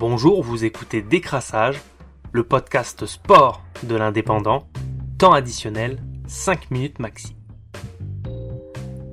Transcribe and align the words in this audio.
Bonjour, 0.00 0.42
vous 0.42 0.64
écoutez 0.64 1.02
Décrassage, 1.02 1.78
le 2.32 2.42
podcast 2.42 3.04
sport 3.04 3.62
de 3.82 3.94
l'indépendant, 3.96 4.66
temps 5.18 5.34
additionnel, 5.34 5.98
5 6.26 6.70
minutes 6.70 7.00
maxi. 7.00 7.36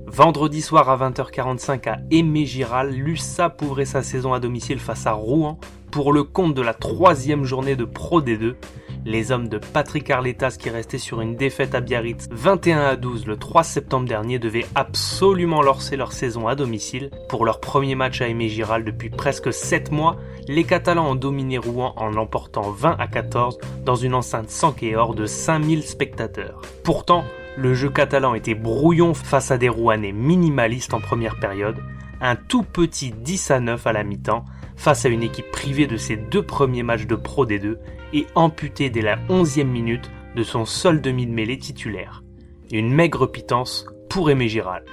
Vendredi 0.06 0.62
soir 0.62 0.88
à 0.88 0.96
20h45 0.96 1.88
à 1.90 1.98
Aimé 2.10 2.46
Giral, 2.46 2.94
l'USAP 2.94 3.60
ouvrait 3.60 3.84
sa 3.84 4.02
saison 4.02 4.32
à 4.32 4.40
domicile 4.40 4.78
face 4.78 5.06
à 5.06 5.12
Rouen 5.12 5.60
pour 5.90 6.10
le 6.10 6.24
compte 6.24 6.54
de 6.54 6.62
la 6.62 6.72
troisième 6.72 7.44
journée 7.44 7.76
de 7.76 7.84
Pro 7.84 8.22
D2 8.22 8.54
les 9.04 9.32
hommes 9.32 9.48
de 9.48 9.58
Patrick 9.58 10.10
Arletas 10.10 10.56
qui 10.58 10.70
restaient 10.70 10.98
sur 10.98 11.20
une 11.20 11.36
défaite 11.36 11.74
à 11.74 11.80
Biarritz 11.80 12.26
21 12.30 12.80
à 12.80 12.96
12 12.96 13.26
le 13.26 13.36
3 13.36 13.62
septembre 13.62 14.08
dernier 14.08 14.38
devaient 14.38 14.66
absolument 14.74 15.62
lancer 15.62 15.96
leur 15.96 16.12
saison 16.12 16.48
à 16.48 16.54
domicile. 16.54 17.10
Pour 17.28 17.44
leur 17.44 17.60
premier 17.60 17.94
match 17.94 18.20
à 18.20 18.28
Aimé 18.28 18.48
Giral 18.48 18.84
depuis 18.84 19.10
presque 19.10 19.52
7 19.52 19.92
mois, 19.92 20.16
les 20.46 20.64
Catalans 20.64 21.10
ont 21.10 21.14
dominé 21.14 21.58
Rouen 21.58 21.92
en 21.96 22.10
l'emportant 22.10 22.70
20 22.70 22.96
à 22.98 23.06
14 23.06 23.58
dans 23.84 23.96
une 23.96 24.14
enceinte 24.14 24.50
sans 24.50 24.74
hors 24.96 25.14
de 25.14 25.26
5000 25.26 25.82
spectateurs. 25.82 26.62
Pourtant, 26.84 27.24
le 27.56 27.74
jeu 27.74 27.90
catalan 27.90 28.34
était 28.34 28.54
brouillon 28.54 29.14
face 29.14 29.50
à 29.50 29.58
des 29.58 29.68
Rouennais 29.68 30.12
minimalistes 30.12 30.94
en 30.94 31.00
première 31.00 31.40
période, 31.40 31.82
un 32.20 32.36
tout 32.36 32.62
petit 32.62 33.10
10 33.10 33.50
à 33.50 33.60
9 33.60 33.86
à 33.86 33.92
la 33.92 34.04
mi-temps, 34.04 34.44
face 34.76 35.04
à 35.04 35.08
une 35.08 35.24
équipe 35.24 35.50
privée 35.50 35.88
de 35.88 35.96
ses 35.96 36.16
deux 36.16 36.42
premiers 36.42 36.84
matchs 36.84 37.06
de 37.06 37.16
Pro 37.16 37.46
D2 37.46 37.78
et 38.12 38.26
amputée 38.34 38.90
dès 38.90 39.02
la 39.02 39.16
11e 39.28 39.64
minute 39.64 40.10
de 40.36 40.42
son 40.42 40.64
seul 40.64 41.00
demi 41.00 41.26
de 41.26 41.32
mêlée 41.32 41.58
titulaire. 41.58 42.22
Une 42.70 42.92
maigre 42.92 43.26
pitance 43.26 43.86
pour 44.08 44.30
Aimé 44.30 44.48
Giral. 44.48 44.84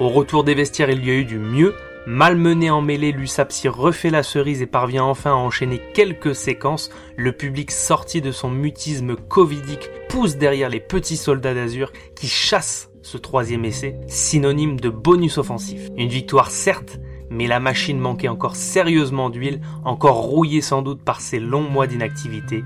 Au 0.00 0.08
retour 0.08 0.44
des 0.44 0.54
vestiaires, 0.54 0.90
il 0.90 1.04
y 1.04 1.10
a 1.10 1.14
eu 1.14 1.24
du 1.24 1.38
mieux. 1.38 1.74
Malmené 2.06 2.70
en 2.70 2.82
mêlée, 2.82 3.12
Lusapsi 3.12 3.68
refait 3.68 4.10
la 4.10 4.22
cerise 4.22 4.60
et 4.60 4.66
parvient 4.66 5.04
enfin 5.04 5.30
à 5.30 5.34
enchaîner 5.34 5.80
quelques 5.94 6.34
séquences. 6.34 6.90
Le 7.16 7.32
public 7.32 7.70
sorti 7.70 8.20
de 8.20 8.30
son 8.30 8.50
mutisme 8.50 9.16
covidique 9.16 9.88
pousse 10.08 10.36
derrière 10.36 10.68
les 10.68 10.80
petits 10.80 11.16
soldats 11.16 11.54
d'Azur 11.54 11.92
qui 12.14 12.28
chassent 12.28 12.90
ce 13.02 13.18
troisième 13.18 13.64
essai, 13.64 13.96
synonyme 14.06 14.80
de 14.80 14.88
bonus 14.88 15.38
offensif. 15.38 15.90
Une 15.96 16.08
victoire 16.08 16.50
certes, 16.50 16.98
mais 17.34 17.46
la 17.46 17.60
machine 17.60 17.98
manquait 17.98 18.28
encore 18.28 18.56
sérieusement 18.56 19.28
d'huile, 19.28 19.60
encore 19.84 20.22
rouillée 20.22 20.62
sans 20.62 20.82
doute 20.82 21.02
par 21.02 21.20
ses 21.20 21.40
longs 21.40 21.68
mois 21.68 21.86
d'inactivité. 21.86 22.64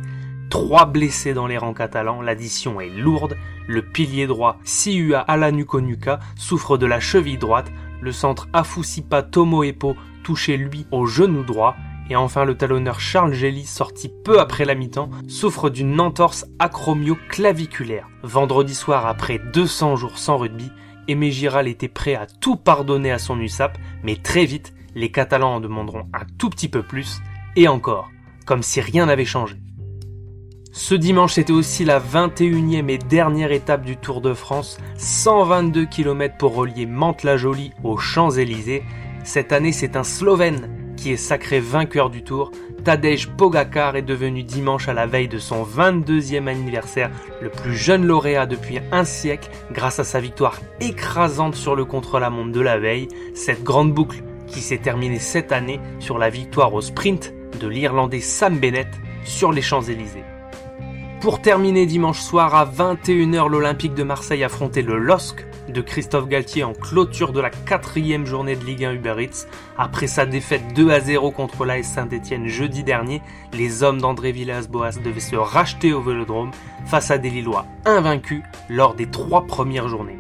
Trois 0.50 0.86
blessés 0.86 1.34
dans 1.34 1.46
les 1.46 1.58
rangs 1.58 1.74
catalans, 1.74 2.22
l'addition 2.22 2.80
est 2.80 2.88
lourde, 2.90 3.36
le 3.66 3.82
pilier 3.82 4.26
droit 4.26 4.58
Siua 4.64 5.20
Alanukonuka 5.20 6.20
souffre 6.36 6.78
de 6.78 6.86
la 6.86 7.00
cheville 7.00 7.38
droite, 7.38 7.70
le 8.00 8.12
centre 8.12 8.48
Afusipa 8.52 9.22
Tomoepo 9.22 9.96
touché 10.22 10.56
lui 10.56 10.86
au 10.90 11.06
genou 11.06 11.42
droit, 11.42 11.74
et 12.10 12.16
enfin 12.16 12.44
le 12.44 12.56
talonneur 12.56 13.00
Charles 13.00 13.34
Gelly, 13.34 13.64
sorti 13.64 14.10
peu 14.24 14.40
après 14.40 14.64
la 14.64 14.74
mi-temps, 14.74 15.10
souffre 15.26 15.68
d'une 15.68 16.00
entorse 16.00 16.46
acromio-claviculaire. 16.58 18.08
Vendredi 18.22 18.74
soir, 18.74 19.06
après 19.06 19.38
200 19.38 19.96
jours 19.96 20.18
sans 20.18 20.38
rugby, 20.38 20.70
Aimé 21.08 21.30
Giral 21.30 21.66
était 21.66 21.88
prêt 21.88 22.14
à 22.14 22.26
tout 22.26 22.56
pardonner 22.56 23.10
à 23.10 23.18
son 23.18 23.40
USAP, 23.40 23.78
mais 24.02 24.16
très 24.16 24.44
vite, 24.44 24.74
les 24.94 25.10
Catalans 25.10 25.56
en 25.56 25.60
demanderont 25.60 26.06
un 26.12 26.26
tout 26.38 26.50
petit 26.50 26.68
peu 26.68 26.82
plus, 26.82 27.20
et 27.56 27.66
encore, 27.66 28.10
comme 28.46 28.62
si 28.62 28.80
rien 28.80 29.06
n'avait 29.06 29.24
changé. 29.24 29.56
Ce 30.72 30.94
dimanche, 30.94 31.34
c'était 31.34 31.52
aussi 31.52 31.84
la 31.84 31.98
21e 31.98 32.88
et 32.88 32.98
dernière 32.98 33.52
étape 33.52 33.84
du 33.84 33.96
Tour 33.96 34.20
de 34.20 34.34
France, 34.34 34.78
122 34.96 35.86
km 35.86 36.36
pour 36.36 36.54
relier 36.54 36.86
Mantes-la-Jolie 36.86 37.72
aux 37.82 37.96
Champs-Élysées. 37.96 38.84
Cette 39.24 39.52
année, 39.52 39.72
c'est 39.72 39.96
un 39.96 40.04
Slovène 40.04 40.77
qui 40.98 41.12
est 41.12 41.16
sacré 41.16 41.60
vainqueur 41.60 42.10
du 42.10 42.22
Tour, 42.22 42.50
Tadej 42.84 43.28
Pogacar 43.28 43.96
est 43.96 44.02
devenu 44.02 44.42
dimanche 44.42 44.88
à 44.88 44.92
la 44.92 45.06
veille 45.06 45.28
de 45.28 45.38
son 45.38 45.62
22e 45.62 46.48
anniversaire 46.48 47.10
le 47.40 47.50
plus 47.50 47.76
jeune 47.76 48.04
lauréat 48.04 48.46
depuis 48.46 48.80
un 48.92 49.04
siècle 49.04 49.48
grâce 49.70 50.00
à 50.00 50.04
sa 50.04 50.20
victoire 50.20 50.58
écrasante 50.80 51.54
sur 51.54 51.76
le 51.76 51.84
contre-la-montre 51.84 52.52
de 52.52 52.60
la 52.60 52.78
veille, 52.78 53.08
cette 53.34 53.62
grande 53.62 53.92
boucle 53.92 54.22
qui 54.48 54.60
s'est 54.60 54.78
terminée 54.78 55.20
cette 55.20 55.52
année 55.52 55.80
sur 56.00 56.18
la 56.18 56.30
victoire 56.30 56.74
au 56.74 56.80
sprint 56.80 57.32
de 57.60 57.68
l'Irlandais 57.68 58.20
Sam 58.20 58.58
Bennett 58.58 58.88
sur 59.24 59.52
les 59.52 59.62
Champs-Élysées. 59.62 60.37
Pour 61.20 61.42
terminer 61.42 61.84
dimanche 61.84 62.20
soir 62.20 62.54
à 62.54 62.64
21h, 62.64 63.48
l'Olympique 63.48 63.94
de 63.94 64.04
Marseille 64.04 64.44
affrontait 64.44 64.82
le 64.82 64.98
LOSC 64.98 65.44
de 65.68 65.80
Christophe 65.80 66.28
Galtier 66.28 66.62
en 66.62 66.72
clôture 66.72 67.32
de 67.32 67.40
la 67.40 67.50
quatrième 67.50 68.24
journée 68.24 68.54
de 68.54 68.64
Ligue 68.64 68.84
1 68.84 68.92
Uber 68.92 69.16
Eats. 69.18 69.48
Après 69.76 70.06
sa 70.06 70.26
défaite 70.26 70.62
2 70.76 70.90
à 70.90 71.00
0 71.00 71.32
contre 71.32 71.64
l'AS 71.64 71.82
Saint-Etienne 71.82 72.46
jeudi 72.46 72.84
dernier, 72.84 73.20
les 73.52 73.82
hommes 73.82 74.00
d'André 74.00 74.30
Villas-Boas 74.30 75.00
devaient 75.04 75.18
se 75.18 75.34
racheter 75.34 75.92
au 75.92 76.00
Vélodrome 76.00 76.52
face 76.86 77.10
à 77.10 77.18
des 77.18 77.30
Lillois 77.30 77.66
invaincus 77.84 78.42
lors 78.68 78.94
des 78.94 79.06
trois 79.06 79.44
premières 79.44 79.88
journées. 79.88 80.18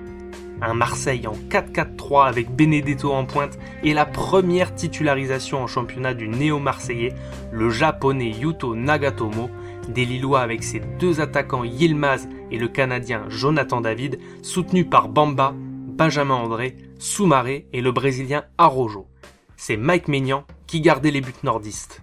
Un 0.60 0.74
Marseille 0.74 1.28
en 1.28 1.34
4-4-3 1.48 2.26
avec 2.26 2.50
Benedetto 2.50 3.12
en 3.12 3.24
pointe 3.24 3.56
et 3.84 3.94
la 3.94 4.04
première 4.04 4.74
titularisation 4.74 5.62
en 5.62 5.68
championnat 5.68 6.14
du 6.14 6.28
néo-marseillais, 6.28 7.14
le 7.52 7.70
japonais 7.70 8.30
Yuto 8.30 8.74
Nagatomo, 8.74 9.50
des 9.88 10.04
Lillois 10.04 10.40
avec 10.40 10.62
ses 10.62 10.80
deux 10.98 11.20
attaquants 11.20 11.64
Yilmaz 11.64 12.28
et 12.50 12.58
le 12.58 12.68
Canadien 12.68 13.24
Jonathan 13.28 13.80
David, 13.80 14.18
soutenus 14.42 14.86
par 14.88 15.08
Bamba, 15.08 15.54
Benjamin 15.56 16.34
André, 16.34 16.76
Soumaré 16.98 17.66
et 17.72 17.80
le 17.80 17.92
Brésilien 17.92 18.44
Arojo. 18.58 19.06
C'est 19.56 19.76
Mike 19.76 20.08
Maignan 20.08 20.44
qui 20.66 20.80
gardait 20.80 21.10
les 21.10 21.20
buts 21.20 21.32
nordistes. 21.42 22.02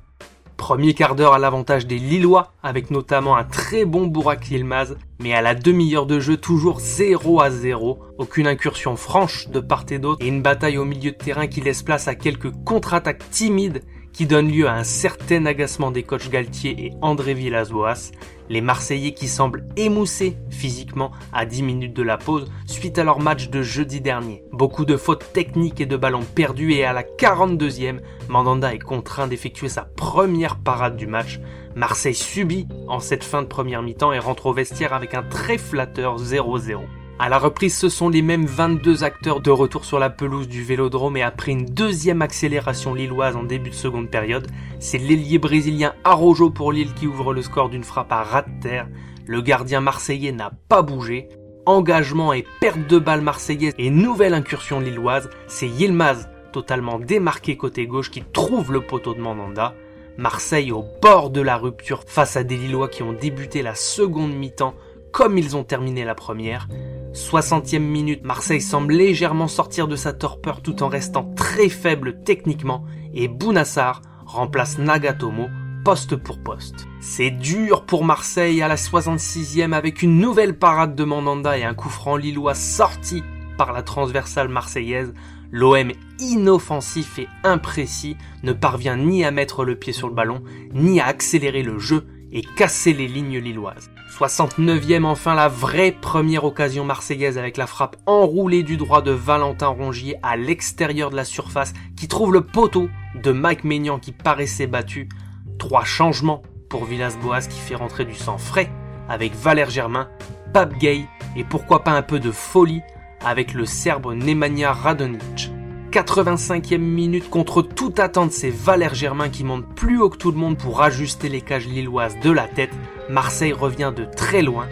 Premier 0.57 0.93
quart 0.93 1.15
d'heure 1.15 1.33
à 1.33 1.39
l'avantage 1.39 1.85
des 1.85 1.99
Lillois, 1.99 2.51
avec 2.63 2.89
notamment 2.89 3.35
un 3.35 3.43
très 3.43 3.85
bon 3.85 4.07
Bourak 4.07 4.49
Yilmaz, 4.49 4.97
mais 5.19 5.33
à 5.33 5.41
la 5.41 5.53
demi-heure 5.53 6.05
de 6.05 6.19
jeu 6.19 6.37
toujours 6.37 6.79
0 6.79 7.41
à 7.41 7.51
0, 7.51 7.99
aucune 8.17 8.47
incursion 8.47 8.95
franche 8.95 9.47
de 9.49 9.59
part 9.59 9.85
et 9.91 9.99
d'autre, 9.99 10.23
et 10.23 10.27
une 10.27 10.41
bataille 10.41 10.77
au 10.77 10.85
milieu 10.85 11.11
de 11.11 11.17
terrain 11.17 11.47
qui 11.47 11.61
laisse 11.61 11.83
place 11.83 12.07
à 12.07 12.15
quelques 12.15 12.51
contre-attaques 12.63 13.29
timides 13.29 13.83
qui 14.15 14.25
donne 14.25 14.49
lieu 14.49 14.67
à 14.67 14.75
un 14.75 14.85
certain 14.85 15.45
agacement 15.45 15.91
des 15.91 16.03
coachs 16.03 16.29
Galtier 16.29 16.85
et 16.85 16.93
André 17.01 17.33
Villas-Boas, 17.33 18.11
les 18.49 18.61
Marseillais 18.61 19.13
qui 19.13 19.27
semblent 19.27 19.65
émoussés 19.75 20.37
physiquement 20.49 21.11
à 21.33 21.45
10 21.45 21.63
minutes 21.63 21.93
de 21.93 22.03
la 22.03 22.17
pause 22.17 22.49
suite 22.65 22.97
à 22.97 23.03
leur 23.03 23.19
match 23.19 23.49
de 23.49 23.61
jeudi 23.61 23.99
dernier. 23.99 24.43
Beaucoup 24.53 24.85
de 24.85 24.95
fautes 24.95 25.33
techniques 25.33 25.81
et 25.81 25.85
de 25.85 25.97
ballons 25.97 26.23
perdus 26.23 26.71
et 26.71 26.85
à 26.85 26.93
la 26.93 27.03
42e, 27.03 27.99
Mandanda 28.29 28.73
est 28.73 28.79
contraint 28.79 29.27
d'effectuer 29.27 29.67
sa 29.67 29.81
première 29.81 30.55
parade 30.59 30.95
du 30.95 31.07
match. 31.07 31.41
Marseille 31.75 32.15
subit 32.15 32.67
en 32.87 33.01
cette 33.01 33.25
fin 33.25 33.41
de 33.41 33.47
première 33.47 33.81
mi-temps 33.81 34.13
et 34.13 34.19
rentre 34.19 34.45
au 34.45 34.53
vestiaire 34.53 34.93
avec 34.93 35.13
un 35.13 35.23
très 35.23 35.57
flatteur 35.57 36.17
0-0. 36.17 36.79
À 37.17 37.29
la 37.29 37.39
reprise, 37.39 37.77
ce 37.77 37.87
sont 37.87 38.09
les 38.09 38.21
mêmes 38.21 38.45
22 38.45 39.05
acteurs 39.05 39.39
de 39.39 39.49
retour 39.49 39.85
sur 39.85 39.99
la 39.99 40.09
pelouse 40.09 40.49
du 40.49 40.63
Vélodrome 40.63 41.15
et 41.15 41.23
après 41.23 41.53
une 41.53 41.63
deuxième 41.63 42.21
accélération 42.21 42.93
lilloise 42.93 43.37
en 43.37 43.43
début 43.43 43.69
de 43.69 43.75
seconde 43.75 44.09
période, 44.09 44.47
c'est 44.79 44.97
l'ailier 44.97 45.39
brésilien 45.39 45.93
Arojo 46.03 46.49
pour 46.49 46.73
Lille 46.73 46.93
qui 46.93 47.07
ouvre 47.07 47.33
le 47.33 47.41
score 47.41 47.69
d'une 47.69 47.85
frappe 47.85 48.11
à 48.11 48.21
ras 48.21 48.41
de 48.41 48.59
terre. 48.61 48.89
Le 49.27 49.39
gardien 49.41 49.79
marseillais 49.79 50.33
n'a 50.33 50.51
pas 50.67 50.81
bougé. 50.81 51.29
Engagement 51.65 52.33
et 52.33 52.45
perte 52.59 52.85
de 52.85 52.99
balle 52.99 53.21
marseillaise 53.21 53.73
et 53.77 53.89
nouvelle 53.89 54.33
incursion 54.33 54.81
lilloise, 54.81 55.29
c'est 55.47 55.69
Yilmaz 55.69 56.27
totalement 56.51 56.99
démarqué 56.99 57.55
côté 57.55 57.87
gauche 57.87 58.11
qui 58.11 58.23
trouve 58.33 58.73
le 58.73 58.81
poteau 58.81 59.13
de 59.13 59.21
Mandanda. 59.21 59.73
Marseille 60.17 60.73
au 60.73 60.83
bord 61.01 61.29
de 61.29 61.41
la 61.41 61.55
rupture 61.55 62.03
face 62.05 62.35
à 62.35 62.43
des 62.43 62.57
Lillois 62.57 62.89
qui 62.89 63.03
ont 63.03 63.13
débuté 63.13 63.61
la 63.61 63.75
seconde 63.75 64.33
mi-temps 64.33 64.75
comme 65.15 65.37
ils 65.37 65.55
ont 65.55 65.63
terminé 65.63 66.03
la 66.03 66.13
première. 66.13 66.67
60e 67.13 67.79
minute, 67.79 68.25
Marseille 68.25 68.59
semble 68.59 68.91
légèrement 68.91 69.47
sortir 69.47 69.87
de 69.87 69.95
sa 69.95 70.11
torpeur 70.11 70.61
tout 70.61 70.83
en 70.83 70.89
restant 70.89 71.33
très 71.37 71.69
faible 71.69 72.21
techniquement 72.25 72.83
et 73.13 73.29
Bounassar 73.29 74.01
remplace 74.25 74.77
Nagatomo 74.77 75.47
poste 75.85 76.17
pour 76.17 76.43
poste. 76.43 76.85
C'est 76.99 77.31
dur 77.31 77.85
pour 77.85 78.03
Marseille 78.03 78.61
à 78.61 78.67
la 78.67 78.75
66e 78.75 79.71
avec 79.71 80.01
une 80.01 80.19
nouvelle 80.19 80.59
parade 80.59 80.95
de 80.95 81.05
Mandanda 81.05 81.57
et 81.57 81.63
un 81.63 81.75
coup 81.75 81.87
franc 81.87 82.17
lillois 82.17 82.53
sorti 82.53 83.23
par 83.57 83.71
la 83.71 83.83
transversale 83.83 84.49
marseillaise. 84.49 85.13
L'OM 85.49 85.93
inoffensif 86.19 87.19
et 87.19 87.29
imprécis 87.45 88.17
ne 88.43 88.51
parvient 88.51 88.97
ni 88.97 89.23
à 89.23 89.31
mettre 89.31 89.63
le 89.63 89.79
pied 89.79 89.93
sur 89.93 90.09
le 90.09 90.13
ballon, 90.13 90.43
ni 90.73 90.99
à 90.99 91.05
accélérer 91.05 91.63
le 91.63 91.79
jeu 91.79 92.05
et 92.33 92.41
casser 92.57 92.91
les 92.91 93.07
lignes 93.07 93.39
lilloises. 93.39 93.89
69e 94.09 95.03
enfin 95.03 95.35
la 95.35 95.47
vraie 95.47 95.91
première 95.91 96.45
occasion 96.45 96.85
marseillaise 96.85 97.37
avec 97.37 97.57
la 97.57 97.67
frappe 97.67 97.97
enroulée 98.05 98.63
du 98.63 98.77
droit 98.77 99.01
de 99.01 99.11
Valentin 99.11 99.67
Rongier 99.67 100.15
à 100.23 100.37
l'extérieur 100.37 101.09
de 101.09 101.15
la 101.15 101.25
surface 101.25 101.73
qui 101.97 102.07
trouve 102.07 102.31
le 102.31 102.41
poteau 102.41 102.89
de 103.15 103.31
Mike 103.31 103.63
Maignan 103.63 103.99
qui 103.99 104.11
paraissait 104.11 104.67
battu. 104.67 105.09
Trois 105.57 105.83
changements 105.83 106.43
pour 106.69 106.85
Villas-Boas 106.85 107.41
qui 107.41 107.59
fait 107.59 107.75
rentrer 107.75 108.05
du 108.05 108.15
sang 108.15 108.37
frais 108.37 108.71
avec 109.09 109.33
Valère 109.35 109.69
Germain, 109.69 110.09
Pape 110.53 110.77
Gay 110.77 111.05
et 111.35 111.43
pourquoi 111.43 111.83
pas 111.83 111.91
un 111.91 112.01
peu 112.01 112.19
de 112.19 112.31
folie 112.31 112.81
avec 113.23 113.53
le 113.53 113.65
Serbe 113.65 114.13
Nemanja 114.13 114.71
Radonic. 114.71 115.51
85e 115.95 116.77
minute, 116.77 117.29
contre 117.29 117.61
toute 117.61 118.01
attente, 118.01 118.33
c'est 118.33 118.49
Valère 118.49 118.93
Germain 118.93 119.29
qui 119.29 119.45
monte 119.45 119.65
plus 119.75 119.97
haut 119.97 120.09
que 120.09 120.17
tout 120.17 120.31
le 120.31 120.37
monde 120.37 120.57
pour 120.57 120.81
ajuster 120.81 121.29
les 121.29 121.39
cages 121.39 121.67
lilloises 121.67 122.19
de 122.21 122.31
la 122.31 122.49
tête. 122.49 122.71
Marseille 123.09 123.53
revient 123.53 123.93
de 123.95 124.03
très 124.03 124.41
loin. 124.41 124.67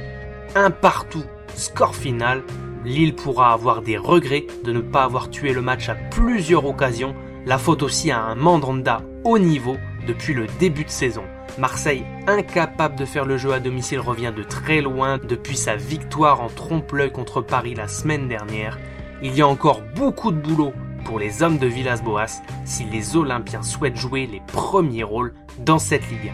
Un 0.54 0.70
partout, 0.70 1.24
score 1.56 1.96
final. 1.96 2.44
Lille 2.84 3.16
pourra 3.16 3.54
avoir 3.54 3.82
des 3.82 3.96
regrets 3.96 4.48
de 4.66 4.74
ne 4.74 4.82
pas 4.82 5.06
avoir 5.06 5.30
tué 5.30 5.54
le 5.54 5.62
match 5.62 5.88
à 5.88 5.96
plusieurs 5.96 6.66
occasions. 6.66 7.16
La 7.46 7.58
faute 7.58 7.84
aussi 7.84 8.12
à 8.12 8.22
un 8.22 8.36
Mandanda 8.36 9.02
haut 9.24 9.40
niveau 9.40 9.78
depuis 10.06 10.34
le 10.34 10.48
début 10.60 10.84
de 10.84 10.90
saison. 10.90 11.24
Marseille, 11.58 12.04
incapable 12.28 12.98
de 12.98 13.06
faire 13.06 13.24
le 13.24 13.38
jeu 13.38 13.54
à 13.54 13.62
domicile, 13.62 14.02
revient 14.02 14.34
de 14.36 14.44
très 14.44 14.82
loin 14.82 15.20
depuis 15.20 15.56
sa 15.56 15.78
victoire 15.78 16.42
en 16.42 16.50
trompe-l'œil 16.50 17.14
contre 17.14 17.40
Paris 17.40 17.76
la 17.76 17.88
semaine 17.88 18.28
dernière. 18.28 18.78
Il 19.22 19.34
y 19.38 19.42
a 19.42 19.48
encore 19.48 19.84
beaucoup 19.96 20.32
de 20.32 20.38
boulot 20.42 20.74
pour 21.04 21.20
les 21.20 21.44
hommes 21.44 21.58
de 21.58 21.68
Villas-Boas 21.68 22.42
si 22.66 22.86
les 22.86 23.16
Olympiens 23.16 23.62
souhaitent 23.62 23.98
jouer 23.98 24.28
les 24.28 24.42
premiers 24.48 25.04
rôles 25.04 25.34
dans 25.60 25.80
cette 25.80 26.10
Ligue. 26.10 26.32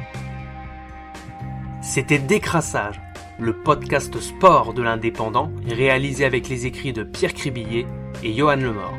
C'était 1.82 2.20
Décrassage, 2.20 3.02
le 3.40 3.54
podcast 3.54 4.20
sport 4.20 4.74
de 4.74 4.82
l'Indépendant, 4.82 5.52
réalisé 5.68 6.26
avec 6.26 6.50
les 6.50 6.66
écrits 6.66 6.94
de 6.94 7.04
Pierre 7.04 7.34
Cribillet 7.34 7.86
et 8.24 8.34
Johan 8.34 8.58
Lemort. 8.58 8.98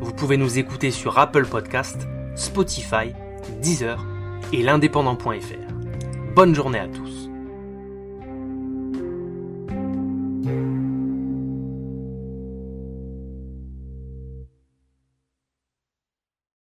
Vous 0.00 0.12
pouvez 0.12 0.36
nous 0.36 0.58
écouter 0.58 0.90
sur 0.90 1.18
Apple 1.18 1.46
Podcast, 1.46 2.06
Spotify, 2.34 3.12
Deezer 3.60 4.04
et 4.52 4.62
l'indépendant.fr. 4.62 6.34
Bonne 6.34 6.54
journée 6.54 6.78
à 6.78 6.88
tous. 6.88 7.27